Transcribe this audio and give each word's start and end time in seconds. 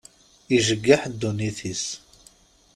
Ijeggeḥ 0.55 1.01
ddunit-is. 1.11 1.85